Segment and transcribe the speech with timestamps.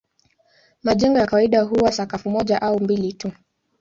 [0.83, 3.31] Majengo ya kawaida huwa sakafu moja au mbili tu.